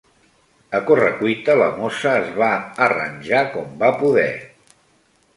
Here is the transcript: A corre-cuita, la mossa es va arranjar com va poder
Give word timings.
A 0.77 0.77
corre-cuita, 0.85 1.57
la 1.59 1.67
mossa 1.81 2.13
es 2.21 2.31
va 2.43 2.47
arranjar 2.85 3.43
com 3.57 3.69
va 3.85 3.91
poder 3.99 4.27